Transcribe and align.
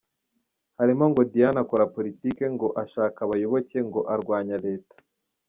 Halimo 0.77 1.05
ngo 1.11 1.21
Diane 1.31 1.59
akora 1.63 1.91
politike, 1.95 2.43
ngo 2.55 2.67
ashaka 2.83 3.17
abayoboke, 3.23 3.77
ngo 3.87 3.99
arwanya 4.13 4.57
leta, 4.65 4.93
etc. 4.99 5.07